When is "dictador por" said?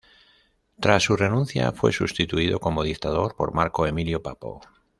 2.81-3.53